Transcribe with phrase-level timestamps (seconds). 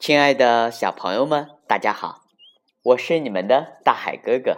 [0.00, 2.22] 亲爱的小朋友们，大家好，
[2.82, 4.56] 我是你们的大海哥哥。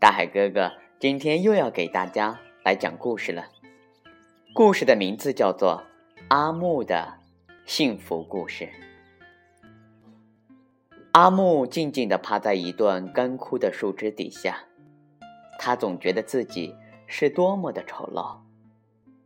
[0.00, 3.46] 大海哥哥今天又要给大家来讲故事了。
[4.52, 5.84] 故事的名字叫做
[6.26, 7.20] 《阿木的
[7.66, 8.64] 幸福故事》。
[11.12, 14.64] 阿木静静地趴在一段干枯的树枝底下，
[15.60, 16.74] 他总觉得自己
[17.06, 18.38] 是多么的丑陋：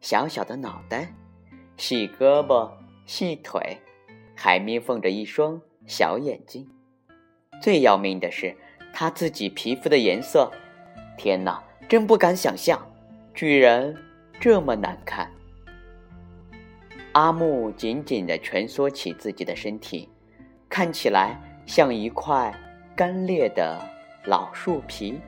[0.03, 1.15] 小小的脑袋，
[1.79, 2.71] 细胳膊，
[3.07, 3.79] 细腿。
[4.35, 6.69] 还眯缝着一双小眼睛，
[7.61, 8.57] 最要命的是
[8.93, 10.51] 他自己皮肤的颜色。
[11.17, 12.81] 天哪，真不敢想象，
[13.35, 13.95] 居然
[14.41, 15.31] 这么难看。
[17.13, 20.09] 阿木紧紧地蜷缩起自己的身体，
[20.69, 22.55] 看起来像一块
[22.97, 23.79] 干裂的
[24.25, 25.21] 老树皮。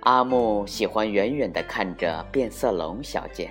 [0.00, 3.50] 阿木喜欢远远地看着变色龙小姐，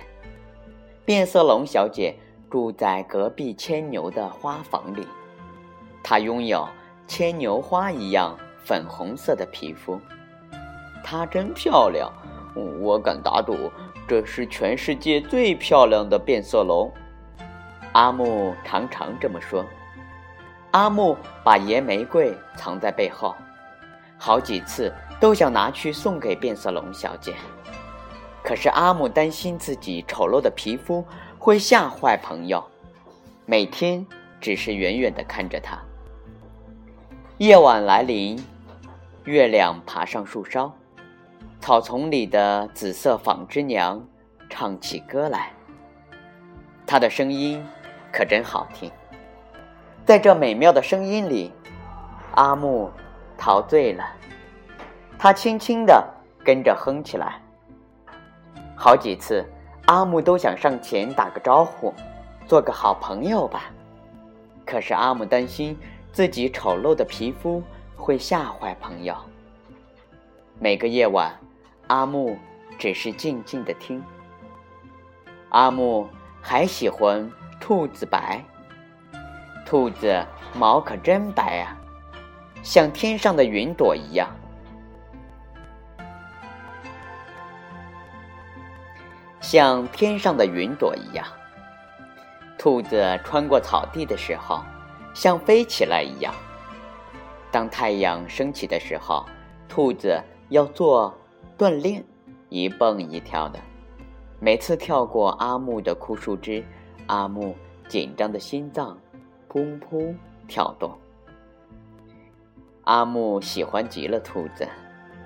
[1.04, 2.14] 变色龙小姐。
[2.52, 5.08] 住在隔壁牵牛的花房里，
[6.02, 6.68] 她拥有
[7.06, 9.98] 牵牛花一样粉红色的皮肤，
[11.02, 12.12] 她真漂亮，
[12.78, 13.72] 我敢打赌
[14.06, 16.92] 这是全世界最漂亮的变色龙。
[17.92, 19.64] 阿木常常这么说。
[20.72, 23.34] 阿木把野玫瑰藏在背后，
[24.18, 27.34] 好几次都想拿去送给变色龙小姐，
[28.44, 31.02] 可是阿木担心自己丑陋的皮肤。
[31.44, 32.62] 会吓坏朋友，
[33.46, 34.06] 每天
[34.40, 35.76] 只是远远的看着他。
[37.38, 38.40] 夜晚来临，
[39.24, 40.72] 月亮爬上树梢，
[41.58, 44.00] 草丛里的紫色纺织娘
[44.48, 45.50] 唱起歌来。
[46.86, 47.60] 她的声音
[48.12, 48.88] 可真好听，
[50.06, 51.50] 在这美妙的声音里，
[52.36, 52.88] 阿木
[53.36, 54.04] 陶醉了。
[55.18, 56.08] 他轻轻的
[56.44, 57.42] 跟着哼起来，
[58.76, 59.44] 好几次。
[59.86, 61.92] 阿木都想上前打个招呼，
[62.46, 63.70] 做个好朋友吧。
[64.64, 65.76] 可是阿木担心
[66.12, 67.62] 自己丑陋的皮肤
[67.96, 69.14] 会吓坏朋友。
[70.58, 71.36] 每个夜晚，
[71.88, 72.38] 阿木
[72.78, 74.02] 只是静静的听。
[75.48, 76.08] 阿木
[76.40, 77.28] 还喜欢
[77.60, 78.42] 兔子白，
[79.66, 80.24] 兔子
[80.54, 81.76] 毛可真白啊，
[82.62, 84.30] 像天上的云朵一样。
[89.52, 91.26] 像天上的云朵一样，
[92.56, 94.62] 兔子穿过草地的时候，
[95.12, 96.34] 像飞起来一样。
[97.50, 99.26] 当太阳升起的时候，
[99.68, 100.18] 兔子
[100.48, 101.14] 要做
[101.58, 102.02] 锻炼，
[102.48, 103.60] 一蹦一跳的。
[104.40, 106.64] 每次跳过阿木的枯树枝，
[107.06, 107.54] 阿木
[107.88, 108.98] 紧张的心脏
[109.50, 110.14] 砰砰
[110.48, 110.98] 跳动。
[112.84, 114.66] 阿木喜欢极了兔子、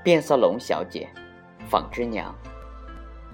[0.03, 1.08] 变色龙小姐、
[1.69, 2.34] 纺织娘。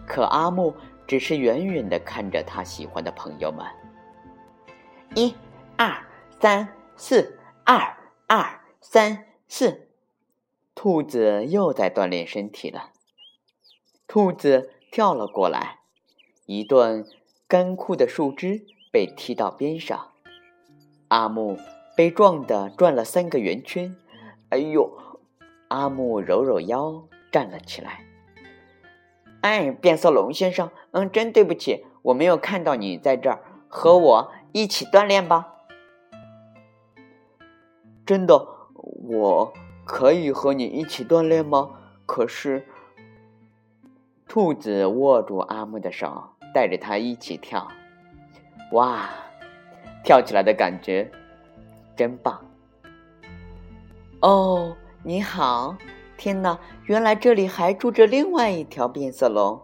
[0.07, 0.75] 可阿木
[1.07, 3.67] 只是远远的看着他喜欢的朋友们。
[5.15, 5.35] 一、
[5.77, 6.05] 二、
[6.41, 7.97] 三、四，二、
[8.27, 9.89] 二、三、四，
[10.75, 12.91] 兔子又在锻炼身体了。
[14.07, 15.79] 兔子跳了过来，
[16.47, 17.05] 一段
[17.47, 20.13] 干枯的树枝被踢到边上，
[21.09, 21.59] 阿木
[21.97, 23.97] 被撞得转了三个圆圈。
[24.51, 24.99] 哎呦！
[25.69, 28.05] 阿木揉揉腰，站了起来。
[29.43, 35.49] 哎，变色龙先生，嗯，真对不起，我没有看到你在这儿，和我一起锻炼吧。
[38.07, 39.53] 真的，我
[39.85, 41.71] 可以和你一起锻炼吗？
[42.07, 42.67] 可是，
[44.27, 47.69] 兔子握住阿木的手，带着他一起跳。
[48.73, 49.09] 哇，
[50.05, 51.11] 跳起来的感觉
[51.97, 52.45] 真棒！
[54.21, 55.77] 哦，你好。
[56.23, 56.57] 天哪！
[56.85, 59.61] 原来这里还住着另外一条变色龙。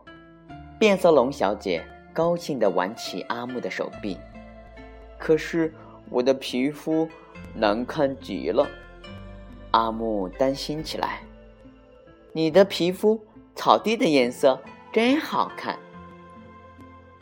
[0.77, 4.19] 变色龙小姐高兴地挽起阿木的手臂。
[5.21, 5.73] 可是
[6.11, 7.09] 我的皮肤
[7.55, 8.67] 难看极了，
[9.71, 11.21] 阿木担心起来。
[12.33, 14.61] 你的皮肤草地的颜色
[14.93, 15.79] 真好看。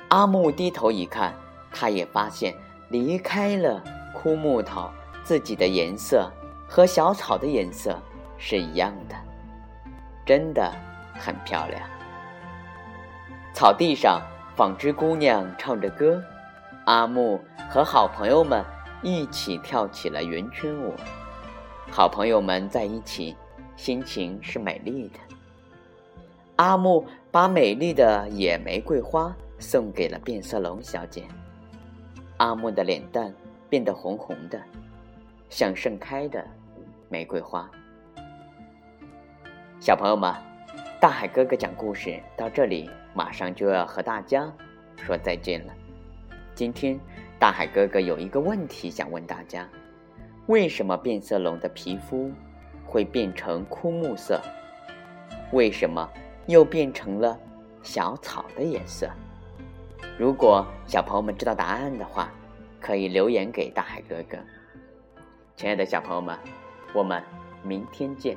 [0.08, 1.34] 阿木低头一看，
[1.70, 2.54] 他也发现
[2.88, 3.84] 离开了
[4.14, 4.88] 枯木头，
[5.22, 6.32] 自己的颜色
[6.66, 7.98] 和小草的颜色
[8.38, 9.25] 是一样的。
[10.26, 10.70] 真的
[11.14, 11.80] 很漂亮。
[13.54, 14.20] 草地上，
[14.54, 16.22] 纺织姑娘唱着歌，
[16.84, 17.40] 阿木
[17.70, 18.62] 和好朋友们
[19.02, 20.92] 一起跳起了圆圈舞。
[21.90, 23.34] 好朋友们在一起，
[23.76, 25.20] 心情是美丽的。
[26.56, 31.22] 阿木把美丽的野玫瑰花送给了变色龙小姐，
[32.38, 33.32] 阿木的脸蛋
[33.70, 34.60] 变得红红的，
[35.48, 36.44] 像盛开的
[37.08, 37.70] 玫瑰花。
[39.78, 40.34] 小朋友们，
[40.98, 44.50] 大海哥哥讲故事到这里，马上就要和大家
[44.96, 45.72] 说再见了。
[46.54, 46.98] 今天
[47.38, 49.68] 大海哥哥有一个问题想问大家：
[50.46, 52.32] 为什么变色龙的皮肤
[52.86, 54.40] 会变成枯木色？
[55.52, 56.08] 为什么
[56.46, 57.38] 又变成了
[57.82, 59.08] 小草的颜色？
[60.18, 62.32] 如果小朋友们知道答案的话，
[62.80, 64.38] 可以留言给大海哥哥。
[65.54, 66.36] 亲爱的小朋友们，
[66.94, 67.22] 我们
[67.62, 68.36] 明天见。